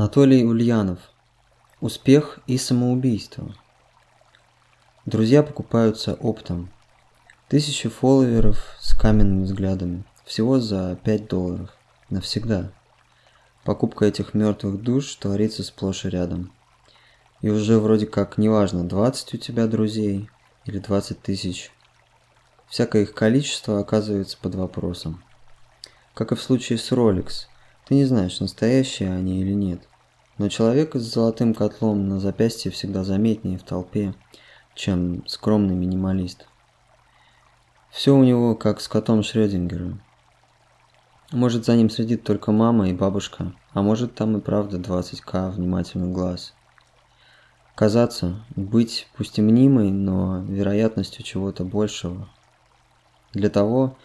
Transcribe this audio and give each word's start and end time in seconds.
Анатолий 0.00 0.46
Ульянов. 0.46 0.98
Успех 1.82 2.38
и 2.46 2.56
самоубийство. 2.56 3.54
Друзья 5.04 5.42
покупаются 5.42 6.14
оптом. 6.14 6.70
Тысячи 7.48 7.90
фолловеров 7.90 8.64
с 8.80 8.94
каменными 8.94 9.42
взглядами. 9.42 10.04
Всего 10.24 10.58
за 10.58 10.98
5 11.04 11.28
долларов. 11.28 11.76
Навсегда. 12.08 12.72
Покупка 13.62 14.06
этих 14.06 14.32
мертвых 14.32 14.80
душ 14.80 15.16
творится 15.16 15.62
сплошь 15.62 16.06
и 16.06 16.08
рядом. 16.08 16.50
И 17.42 17.50
уже 17.50 17.78
вроде 17.78 18.06
как 18.06 18.38
неважно, 18.38 18.88
20 18.88 19.34
у 19.34 19.36
тебя 19.36 19.66
друзей 19.66 20.30
или 20.64 20.78
20 20.78 21.20
тысяч. 21.20 21.72
Всякое 22.68 23.02
их 23.02 23.12
количество 23.12 23.78
оказывается 23.78 24.38
под 24.40 24.54
вопросом. 24.54 25.22
Как 26.14 26.32
и 26.32 26.36
в 26.36 26.40
случае 26.40 26.78
с 26.78 26.90
Rolex– 26.90 27.48
ты 27.90 27.96
не 27.96 28.04
знаешь, 28.04 28.38
настоящие 28.38 29.12
они 29.12 29.40
или 29.40 29.52
нет. 29.52 29.80
Но 30.40 30.48
человек 30.48 30.94
с 30.94 31.02
золотым 31.02 31.52
котлом 31.52 32.08
на 32.08 32.18
запястье 32.18 32.70
всегда 32.70 33.04
заметнее 33.04 33.58
в 33.58 33.62
толпе, 33.62 34.14
чем 34.74 35.22
скромный 35.26 35.74
минималист. 35.74 36.46
Все 37.90 38.16
у 38.16 38.24
него 38.24 38.54
как 38.54 38.80
с 38.80 38.88
котом 38.88 39.22
Шрёдингера. 39.22 39.98
Может, 41.30 41.66
за 41.66 41.76
ним 41.76 41.90
следит 41.90 42.24
только 42.24 42.52
мама 42.52 42.88
и 42.88 42.94
бабушка, 42.94 43.52
а 43.74 43.82
может, 43.82 44.14
там 44.14 44.34
и 44.38 44.40
правда 44.40 44.78
20к 44.78 45.50
внимательных 45.50 46.10
глаз. 46.10 46.54
Казаться, 47.74 48.42
быть 48.56 49.08
пусть 49.18 49.38
и 49.38 49.42
мнимой, 49.42 49.90
но 49.90 50.40
вероятностью 50.40 51.22
чего-то 51.22 51.64
большего. 51.64 52.30
Для 53.34 53.50
того, 53.50 53.98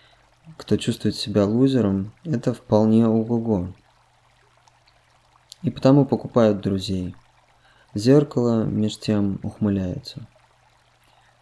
кто 0.58 0.76
чувствует 0.76 1.16
себя 1.16 1.46
лузером, 1.46 2.12
это 2.26 2.54
вполне 2.54 3.08
ого-го. 3.08 3.70
И 5.66 5.72
потому 5.72 6.06
покупают 6.06 6.62
друзей. 6.62 7.16
Зеркало 7.96 8.66
меж 8.66 9.00
тем 9.00 9.40
ухмыляется. 9.42 10.28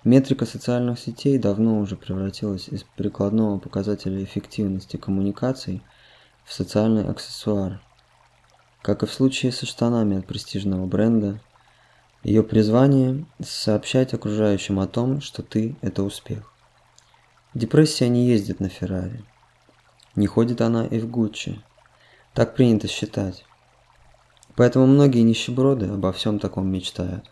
Метрика 0.05 0.45
социальных 0.45 0.97
сетей 0.97 1.37
давно 1.37 1.79
уже 1.79 1.97
превратилась 1.97 2.69
из 2.69 2.83
прикладного 2.83 3.59
показателя 3.59 4.23
эффективности 4.23 4.95
коммуникаций 4.95 5.83
в 6.45 6.53
социальный 6.53 7.03
аксессуар. 7.05 7.81
Как 8.81 9.03
и 9.03 9.07
в 9.07 9.11
случае 9.11 9.51
со 9.51 9.65
штанами 9.65 10.19
от 10.19 10.25
престижного 10.25 10.85
бренда, 10.85 11.41
ее 12.23 12.43
призвание– 12.43 13.25
сообщать 13.43 14.13
окружающим 14.13 14.79
о 14.79 14.87
том, 14.87 15.19
что 15.19 15.43
ты– 15.43 15.75
это 15.81 16.01
успех. 16.01 16.49
Депрессия 17.53 18.07
не 18.07 18.25
ездит 18.25 18.61
на 18.61 18.69
Феррари. 18.69 19.21
Не 20.15 20.27
ходит 20.27 20.61
она 20.61 20.85
и 20.85 20.99
в 20.99 21.11
Гуччи. 21.11 21.61
Так 22.33 22.55
принято 22.55 22.87
считать. 22.87 23.43
Поэтому 24.55 24.85
многие 24.85 25.21
нищеброды 25.21 25.87
обо 25.87 26.11
всем 26.11 26.39
таком 26.39 26.67
мечтают. 26.67 27.29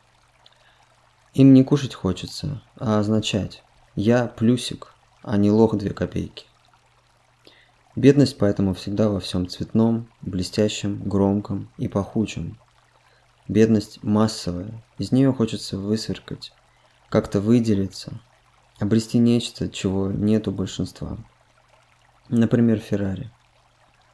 Им 1.33 1.53
не 1.53 1.63
кушать 1.63 1.93
хочется, 1.93 2.61
а 2.77 2.99
означать 2.99 3.63
«я 3.95 4.27
плюсик, 4.27 4.93
а 5.21 5.37
не 5.37 5.51
лох 5.51 5.77
две 5.77 5.91
копейки». 5.91 6.45
Бедность 7.95 8.37
поэтому 8.37 8.73
всегда 8.73 9.09
во 9.09 9.19
всем 9.19 9.47
цветном, 9.47 10.07
блестящем, 10.21 11.01
громком 11.03 11.69
и 11.77 11.87
пахучем. 11.87 12.57
Бедность 13.47 14.01
массовая, 14.03 14.83
из 14.97 15.11
нее 15.11 15.33
хочется 15.33 15.77
высверкать, 15.77 16.53
как-то 17.09 17.39
выделиться– 17.39 18.19
обрести 18.81 19.19
нечто, 19.19 19.69
чего 19.69 20.11
нет 20.11 20.47
у 20.47 20.51
большинства. 20.51 21.17
Например, 22.29 22.79
Феррари. 22.79 23.29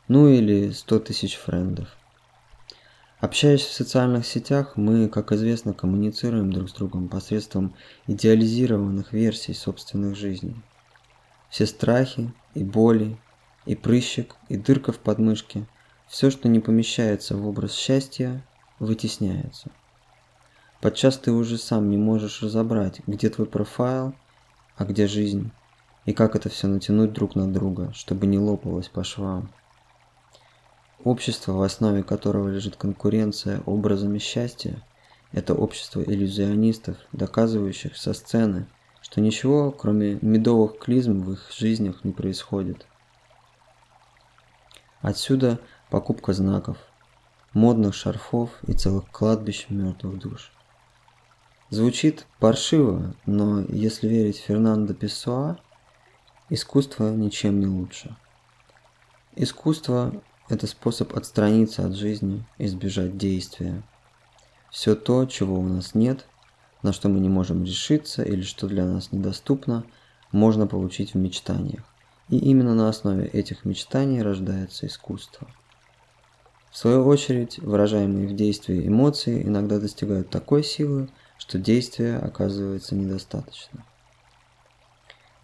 Ну 0.08 0.27
или 0.27 0.71
100 0.71 0.99
тысяч 0.99 1.36
френдов. 1.36 1.95
Общаясь 3.19 3.61
в 3.61 3.73
социальных 3.73 4.25
сетях, 4.25 4.73
мы, 4.75 5.09
как 5.09 5.31
известно, 5.31 5.73
коммуницируем 5.73 6.51
друг 6.51 6.69
с 6.69 6.73
другом 6.73 7.09
посредством 7.09 7.73
идеализированных 8.05 9.11
версий 9.13 9.53
собственных 9.53 10.15
жизней. 10.15 10.55
Все 11.49 11.65
страхи 11.65 12.31
и 12.53 12.64
боли, 12.64 13.17
и 13.65 13.75
прыщик, 13.75 14.36
и 14.49 14.58
дырка 14.58 14.92
в 14.92 14.99
подмышке, 14.99 15.65
все, 16.08 16.30
что 16.30 16.47
не 16.47 16.59
помещается 16.59 17.36
в 17.36 17.47
образ 17.47 17.73
счастья, 17.73 18.45
вытесняется. 18.80 19.71
Подчас 20.81 21.17
ты 21.17 21.31
уже 21.31 21.58
сам 21.58 21.89
не 21.89 21.97
можешь 21.97 22.43
разобрать, 22.43 23.02
где 23.08 23.30
твой 23.30 23.47
профайл– 23.47 24.13
а 24.77 24.86
где 24.86 25.08
жизнь? 25.08 25.52
И 26.05 26.13
как 26.13 26.36
это 26.36 26.49
все 26.49 26.67
натянуть 26.67 27.11
друг 27.11 27.36
на 27.36 27.52
друга, 27.52 27.92
чтобы 27.93 28.27
не 28.27 28.37
лопалось 28.37 28.87
по 28.87 29.03
швам? 29.03 29.49
Общество, 31.03 31.53
в 31.53 31.61
основе 31.61 32.03
которого 32.03 32.49
лежит 32.49 32.75
конкуренция 32.75 33.61
образами 33.65 34.17
счастья, 34.17 34.83
это 35.31 35.53
общество 35.53 36.02
иллюзионистов, 36.02 36.97
доказывающих 37.11 37.95
со 37.95 38.13
сцены, 38.13 38.67
что 39.02 39.21
ничего, 39.21 39.71
кроме 39.71 40.17
медовых 40.21 40.80
клизм 40.80 41.21
в 41.21 41.33
их 41.33 41.52
жизнях 41.55 42.03
не 42.03 42.13
происходит. 42.13 42.87
Отсюда 45.02 45.59
покупка 45.91 46.33
знаков, 46.33 46.77
модных 47.53 47.93
шарфов 47.93 48.49
и 48.63 48.73
целых 48.73 49.09
кладбищ 49.11 49.67
мертвых 49.69 50.17
душ. 50.17 50.52
Звучит 51.69 52.25
паршиво, 52.39 53.13
но 53.25 53.61
если 53.61 54.07
верить 54.07 54.37
Фернандо 54.37 54.93
Песоа, 54.93 55.59
искусство 56.49 57.11
ничем 57.11 57.59
не 57.59 57.67
лучше. 57.67 58.15
Искусство– 59.36 60.13
это 60.49 60.67
способ 60.67 61.15
отстраниться 61.15 61.85
от 61.85 61.95
жизни, 61.95 62.45
избежать 62.58 63.17
действия. 63.17 63.83
Все 64.71 64.95
то, 64.95 65.25
чего 65.25 65.59
у 65.59 65.63
нас 65.63 65.95
нет, 65.95 66.25
на 66.83 66.93
что 66.93 67.09
мы 67.09 67.19
не 67.19 67.30
можем 67.30 67.63
решиться 67.63 68.23
или 68.23 68.41
что 68.41 68.67
для 68.67 68.86
нас 68.86 69.11
недоступно, 69.11 69.83
можно 70.31 70.67
получить 70.67 71.13
в 71.13 71.17
мечтаниях. 71.17 71.83
И 72.30 72.37
именно 72.37 72.75
на 72.75 72.89
основе 72.89 73.25
этих 73.27 73.65
мечтаний 73.65 74.21
рождается 74.21 74.87
искусство. 74.87 75.47
В 76.69 76.77
свою 76.77 77.05
очередь, 77.05 77.59
выражаемые 77.59 78.27
в 78.27 78.36
действии 78.36 78.87
эмоции 78.87 79.41
иногда 79.43 79.80
достигают 79.80 80.30
такой 80.30 80.63
силы, 80.63 81.09
что 81.37 81.57
действия 81.57 82.17
оказывается 82.17 82.95
недостаточно. 82.95 83.86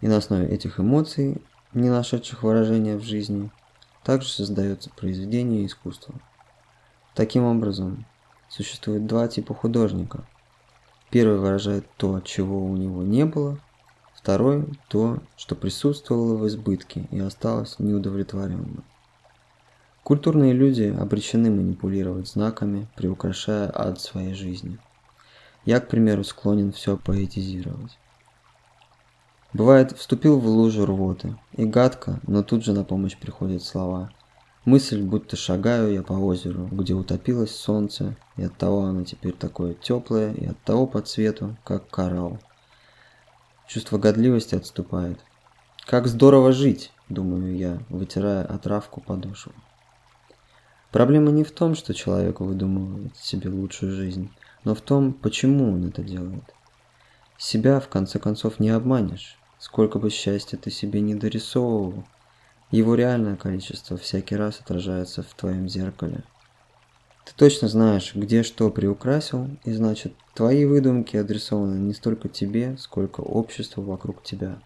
И 0.00 0.06
на 0.06 0.18
основе 0.18 0.46
этих 0.46 0.78
эмоций, 0.78 1.42
не 1.72 1.88
нашедших 1.88 2.42
выражения 2.42 2.96
в 2.96 3.02
жизни, 3.02 3.50
также 4.04 4.28
создается 4.28 4.90
произведение 4.90 5.66
искусства. 5.66 6.14
Таким 7.14 7.44
образом, 7.44 8.06
существует 8.48 9.06
два 9.06 9.26
типа 9.28 9.54
художника. 9.54 10.24
Первый 11.10 11.38
выражает 11.38 11.86
то, 11.96 12.20
чего 12.20 12.64
у 12.64 12.76
него 12.76 13.02
не 13.02 13.24
было, 13.24 13.58
второй– 14.14 14.66
то, 14.88 15.18
что 15.36 15.54
присутствовало 15.56 16.36
в 16.36 16.46
избытке 16.46 17.08
и 17.10 17.18
осталось 17.18 17.78
неудовлетворенным. 17.78 18.84
Культурные 20.02 20.52
люди 20.52 20.94
обречены 20.96 21.50
манипулировать 21.50 22.28
знаками, 22.28 22.86
приукрашая 22.94 23.70
ад 23.74 24.00
своей 24.00 24.34
жизни– 24.34 24.78
я, 25.64 25.80
к 25.80 25.88
примеру, 25.88 26.24
склонен 26.24 26.72
все 26.72 26.98
поэтизировать. 26.98 27.98
Бывает, 29.54 29.96
вступил 29.96 30.40
в 30.40 30.46
лужу 30.48 30.84
рвоты, 30.84 31.36
и 31.52 31.64
гадко, 31.64 32.18
но 32.26 32.42
тут 32.42 32.64
же 32.64 32.72
на 32.72 32.82
помощь 32.82 33.16
приходят 33.16 33.62
слова. 33.62 34.10
Мысль, 34.64 35.00
будто 35.00 35.36
шагаю 35.36 35.92
я 35.92 36.02
по 36.02 36.14
озеру, 36.14 36.66
где 36.72 36.94
утопилось 36.94 37.54
солнце, 37.54 38.16
и 38.36 38.42
оттого 38.42 38.82
оно 38.82 39.04
теперь 39.04 39.32
такое 39.32 39.74
теплое, 39.74 40.32
и 40.34 40.46
оттого 40.46 40.88
по 40.88 41.00
цвету, 41.02 41.56
как 41.62 41.88
коралл. 41.88 42.40
Чувство 43.68 43.96
годливости 43.96 44.56
отступает. 44.56 45.20
Как 45.86 46.08
здорово 46.08 46.50
жить, 46.50 46.90
думаю 47.08 47.56
я, 47.56 47.78
вытирая 47.90 48.44
отравку 48.44 49.00
подошву. 49.00 49.52
Проблема 50.90 51.30
не 51.30 51.44
в 51.44 51.52
том, 51.52 51.76
что 51.76 51.94
человек 51.94 52.40
выдумывает 52.40 53.16
себе 53.16 53.50
лучшую 53.50 53.92
жизнь, 53.92 54.32
но 54.64 54.74
в 54.74 54.80
том, 54.80 55.12
почему 55.12 55.72
он 55.72 55.86
это 55.86 56.02
делает. 56.02 56.52
Себя, 57.38 57.78
в 57.78 57.88
конце 57.88 58.18
концов, 58.18 58.58
не 58.58 58.70
обманешь. 58.70 59.38
Сколько 59.64 59.98
бы 59.98 60.10
счастья 60.10 60.58
ты 60.58 60.70
себе 60.70 61.00
не 61.00 61.14
дорисовывал, 61.14 62.04
его 62.70 62.94
реальное 62.94 63.34
количество 63.34 63.96
всякий 63.96 64.36
раз 64.36 64.60
отражается 64.60 65.22
в 65.22 65.32
твоем 65.32 65.70
зеркале. 65.70 66.22
Ты 67.24 67.32
точно 67.34 67.68
знаешь, 67.68 68.14
где 68.14 68.42
что 68.42 68.68
приукрасил, 68.70 69.48
и 69.64 69.72
значит, 69.72 70.12
твои 70.34 70.66
выдумки 70.66 71.16
адресованы 71.16 71.78
не 71.78 71.94
столько 71.94 72.28
тебе, 72.28 72.76
сколько 72.76 73.22
обществу 73.22 73.82
вокруг 73.82 74.22
тебя. 74.22 74.60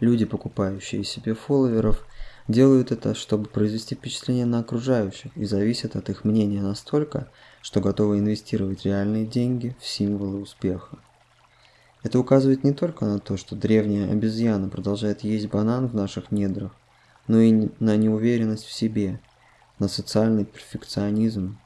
Люди, 0.00 0.24
покупающие 0.24 1.04
себе 1.04 1.34
фолловеров, 1.34 2.04
делают 2.48 2.90
это, 2.90 3.14
чтобы 3.14 3.44
произвести 3.44 3.94
впечатление 3.94 4.44
на 4.44 4.58
окружающих 4.58 5.30
и 5.36 5.44
зависят 5.44 5.94
от 5.94 6.10
их 6.10 6.24
мнения 6.24 6.62
настолько, 6.62 7.30
что 7.62 7.80
готовы 7.80 8.18
инвестировать 8.18 8.84
реальные 8.84 9.24
деньги 9.24 9.76
в 9.78 9.86
символы 9.86 10.40
успеха. 10.40 10.98
Это 12.02 12.18
указывает 12.18 12.64
не 12.64 12.72
только 12.72 13.04
на 13.04 13.18
то, 13.18 13.36
что 13.36 13.54
древняя 13.54 14.10
обезьяна 14.10 14.68
продолжает 14.68 15.22
есть 15.22 15.48
банан 15.48 15.86
в 15.86 15.94
наших 15.94 16.30
недрах, 16.30 16.72
но 17.26 17.40
и 17.40 17.68
на 17.78 17.96
неуверенность 17.96 18.64
в 18.64 18.72
себе, 18.72 19.20
на 19.78 19.88
социальный 19.88 20.44
перфекционизм, 20.44 21.58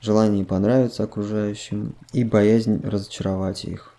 желание 0.00 0.44
понравиться 0.44 1.04
окружающим 1.04 1.94
и 2.12 2.22
боязнь 2.22 2.80
разочаровать 2.82 3.64
их. 3.64 3.94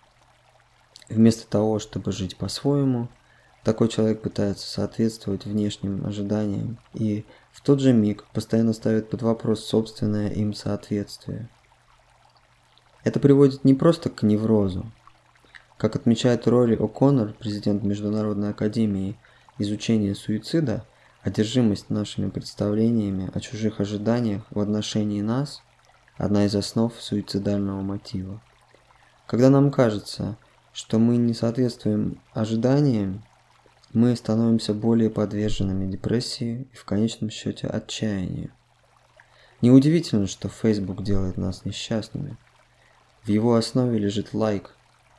Вместо 1.08 1.48
того, 1.48 1.78
чтобы 1.78 2.12
жить 2.12 2.36
по-своему, 2.36 3.08
такой 3.64 3.88
человек 3.88 4.22
пытается 4.22 4.68
соответствовать 4.68 5.44
внешним 5.44 6.06
ожиданиям 6.06 6.78
и 6.94 7.24
в 7.52 7.60
тот 7.62 7.80
же 7.80 7.92
миг 7.92 8.24
постоянно 8.32 8.72
ставит 8.72 9.10
под 9.10 9.22
вопрос 9.22 9.64
собственное 9.64 10.30
им 10.30 10.54
соответствие. 10.54 11.48
Это 13.04 13.20
приводит 13.20 13.64
не 13.64 13.74
просто 13.74 14.10
к 14.10 14.22
неврозу. 14.22 14.86
Как 15.78 15.96
отмечает 15.96 16.46
Рори 16.46 16.76
О'Коннор, 16.76 17.32
президент 17.38 17.84
Международной 17.84 18.50
академии 18.50 19.16
изучения 19.58 20.14
суицида, 20.14 20.84
одержимость 21.22 21.88
нашими 21.88 22.28
представлениями 22.28 23.30
о 23.32 23.40
чужих 23.40 23.80
ожиданиях 23.80 24.42
в 24.50 24.58
отношении 24.60 25.22
нас– 25.22 25.62
одна 26.18 26.46
из 26.46 26.54
основ 26.56 26.92
суицидального 26.98 27.80
мотива. 27.80 28.42
Когда 29.26 29.50
нам 29.50 29.70
кажется, 29.70 30.36
что 30.72 30.98
мы 30.98 31.16
не 31.16 31.32
соответствуем 31.32 32.20
ожиданиям, 32.32 33.24
мы 33.92 34.14
становимся 34.16 34.74
более 34.74 35.10
подверженными 35.10 35.90
депрессии 35.90 36.66
и 36.72 36.76
в 36.76 36.84
конечном 36.84 37.30
счете 37.30 37.68
отчаянию. 37.68 38.50
Неудивительно, 39.62 40.26
что 40.26 40.48
Facebook 40.48 41.02
делает 41.02 41.36
нас 41.36 41.64
несчастными. 41.64 42.36
В 43.22 43.28
его 43.28 43.54
основе 43.54 43.98
лежит 43.98 44.34
лайк, 44.34 44.74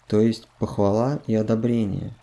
то 0.09 0.19
есть 0.19 0.47
похвала 0.57 1.21
и 1.27 1.35
одобрение. 1.35 2.15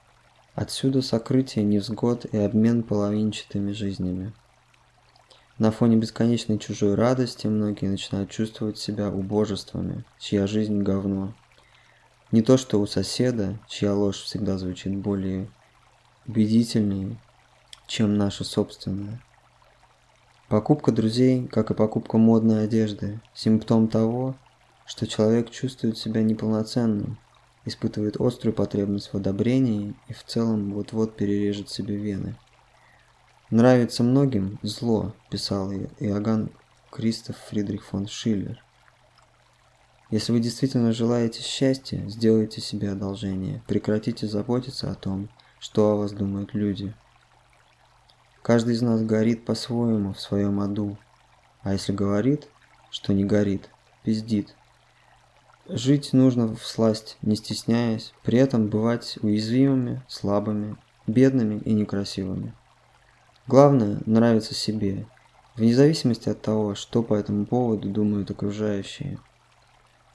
Отсюда 0.56 1.02
сокрытие 1.02 1.64
невзгод 1.64 2.24
и 2.24 2.36
обмен 2.36 2.82
половинчатыми 2.82 3.70
жизнями. 3.70 4.32
На 5.58 5.70
фоне 5.70 5.96
бесконечной 5.96 6.58
чужой 6.58 6.96
радости 6.96 7.46
многие 7.46 7.86
начинают 7.86 8.28
чувствовать 8.28 8.76
себя 8.76 9.08
убожествами, 9.08 10.04
чья 10.18 10.48
жизнь 10.48 10.82
говно. 10.82 11.32
Не 12.32 12.42
то 12.42 12.56
что 12.56 12.80
у 12.80 12.86
соседа, 12.86 13.56
чья 13.68 13.94
ложь 13.94 14.20
всегда 14.20 14.58
звучит 14.58 14.96
более 14.96 15.48
убедительнее, 16.26 17.16
чем 17.86 18.18
наша 18.18 18.42
собственная. 18.42 19.22
Покупка 20.48 20.90
друзей, 20.90 21.46
как 21.46 21.70
и 21.70 21.74
покупка 21.74 22.18
модной 22.18 22.64
одежды, 22.64 23.20
симптом 23.32 23.86
того, 23.86 24.34
что 24.86 25.06
человек 25.06 25.50
чувствует 25.50 25.96
себя 25.96 26.24
неполноценным, 26.24 27.18
испытывает 27.66 28.18
острую 28.18 28.54
потребность 28.54 29.12
в 29.12 29.16
одобрении 29.16 29.94
и 30.08 30.14
в 30.14 30.24
целом 30.24 30.72
вот-вот 30.72 31.16
перережет 31.16 31.68
себе 31.68 31.96
вены. 31.96 32.36
«Нравится 33.50 34.02
многим 34.02 34.58
зло»,– 34.62 35.14
писал 35.30 35.70
Иоганн 35.70 36.50
Кристоф 36.90 37.36
Фридрих 37.50 37.84
фон 37.84 38.06
Шиллер. 38.06 38.62
Если 40.08 40.30
вы 40.30 40.38
действительно 40.38 40.92
желаете 40.92 41.42
счастья, 41.42 42.00
сделайте 42.06 42.60
себе 42.60 42.92
одолжение, 42.92 43.60
прекратите 43.66 44.28
заботиться 44.28 44.88
о 44.88 44.94
том, 44.94 45.28
что 45.58 45.90
о 45.90 45.96
вас 45.96 46.12
думают 46.12 46.54
люди. 46.54 46.94
Каждый 48.42 48.74
из 48.74 48.82
нас 48.82 49.02
горит 49.02 49.44
по-своему 49.44 50.12
в 50.12 50.20
своем 50.20 50.60
аду, 50.60 50.96
а 51.62 51.72
если 51.72 51.92
говорит, 51.92 52.46
что 52.90 53.12
не 53.12 53.24
горит, 53.24 53.68
пиздит. 54.04 54.54
Жить 55.68 56.12
нужно 56.12 56.54
в 56.54 56.64
сласть, 56.64 57.18
не 57.22 57.34
стесняясь, 57.34 58.12
при 58.22 58.38
этом 58.38 58.68
бывать 58.68 59.18
уязвимыми, 59.20 60.00
слабыми, 60.06 60.76
бедными 61.08 61.60
и 61.64 61.72
некрасивыми. 61.72 62.54
Главное– 63.48 63.98
нравиться 64.06 64.54
себе, 64.54 65.06
вне 65.56 65.74
зависимости 65.74 66.28
от 66.28 66.40
того, 66.40 66.76
что 66.76 67.02
по 67.02 67.14
этому 67.14 67.46
поводу 67.46 67.90
думают 67.90 68.30
окружающие. 68.30 69.18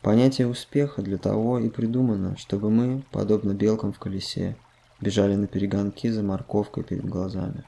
Понятие 0.02 0.48
успеха 0.48 1.02
для 1.02 1.18
того 1.18 1.60
и 1.60 1.70
придумано, 1.70 2.38
чтобы 2.38 2.70
мы, 2.70 3.04
подобно 3.12 3.54
белкам 3.54 3.92
в 3.92 4.00
колесе, 4.00 4.56
бежали 5.02 5.36
на 5.36 5.48
перегонки 5.48 6.10
за 6.10 6.24
морковкой 6.24 6.86
перед 6.86 7.04
глазами. 7.04 7.66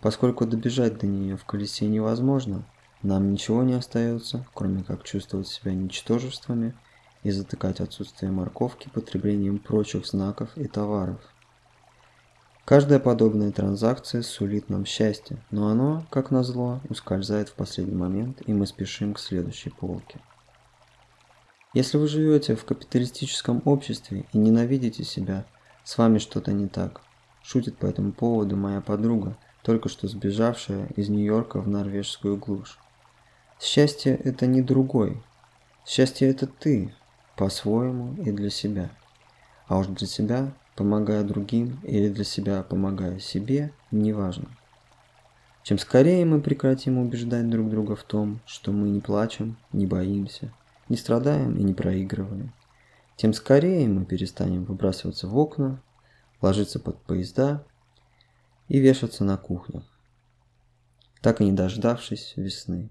Поскольку 0.00 0.46
добежать 0.46 0.98
до 0.98 1.08
нее 1.08 1.36
в 1.36 1.44
колесе 1.44 1.86
невозможно, 1.86 2.64
нам 3.04 3.30
ничего 3.32 3.62
не 3.62 3.74
остается, 3.74 4.46
кроме 4.54 4.82
как 4.82 5.04
чувствовать 5.04 5.46
себя 5.46 5.74
ничтожествами 5.74 6.74
и 7.22 7.30
затыкать 7.30 7.80
отсутствие 7.80 8.32
морковки 8.32 8.88
потреблением 8.88 9.58
прочих 9.58 10.06
знаков 10.06 10.56
и 10.56 10.66
товаров. 10.66 11.20
Каждая 12.64 12.98
подобная 12.98 13.52
транзакция 13.52 14.22
сулит 14.22 14.70
нам 14.70 14.86
счастье, 14.86 15.36
но 15.50 15.68
оно, 15.68 16.06
как 16.08 16.30
назло, 16.30 16.80
ускользает 16.88 17.50
в 17.50 17.52
последний 17.52 17.94
момент, 17.94 18.40
и 18.46 18.54
мы 18.54 18.66
спешим 18.66 19.12
к 19.12 19.20
следующей 19.20 19.68
полке. 19.68 20.18
Если 21.74 21.98
вы 21.98 22.08
живете 22.08 22.56
в 22.56 22.64
капиталистическом 22.64 23.60
обществе 23.66 24.24
и 24.32 24.38
ненавидите 24.38 25.04
себя, 25.04 25.44
с 25.84 25.98
вами 25.98 26.16
что-то 26.16 26.52
не 26.52 26.68
так. 26.68 27.02
Шутит 27.42 27.76
по 27.76 27.84
этому 27.84 28.12
поводу 28.12 28.56
моя 28.56 28.80
подруга, 28.80 29.36
только 29.62 29.90
что 29.90 30.08
сбежавшая 30.08 30.86
из 30.96 31.10
Нью-Йорка 31.10 31.60
в 31.60 31.68
норвежскую 31.68 32.38
глушь. 32.38 32.78
Счастье– 33.64 34.14
это 34.24 34.46
не 34.46 34.60
другой. 34.60 35.22
Счастье– 35.86 36.28
это 36.30 36.46
ты, 36.46 36.92
по-своему 37.34 38.14
и 38.22 38.30
для 38.30 38.50
себя. 38.50 38.90
А 39.68 39.78
уж 39.78 39.86
для 39.86 40.06
себя, 40.06 40.52
помогая 40.76 41.24
другим, 41.24 41.80
или 41.82 42.10
для 42.10 42.24
себя, 42.24 42.62
помогая 42.62 43.18
себе, 43.20 43.72
неважно. 43.90 44.50
Чем 45.62 45.78
скорее 45.78 46.26
мы 46.26 46.42
прекратим 46.42 46.98
убеждать 46.98 47.48
друг 47.48 47.70
друга 47.70 47.96
в 47.96 48.02
том, 48.02 48.40
что 48.44 48.70
мы 48.70 48.90
не 48.90 49.00
плачем, 49.00 49.56
не 49.72 49.86
боимся, 49.86 50.52
не 50.90 50.98
страдаем 50.98 51.56
и 51.56 51.62
не 51.62 51.72
проигрываем, 51.72 52.52
тем 53.16 53.32
скорее 53.32 53.88
мы 53.88 54.04
перестанем 54.04 54.64
выбрасываться 54.66 55.26
в 55.26 55.38
окна, 55.38 55.80
ложиться 56.42 56.80
под 56.80 57.00
поезда 57.00 57.64
и 58.68 58.78
вешаться 58.78 59.24
на 59.24 59.38
кухню, 59.38 59.84
так 61.22 61.40
и 61.40 61.46
не 61.46 61.52
дождавшись 61.52 62.34
весны. 62.36 62.90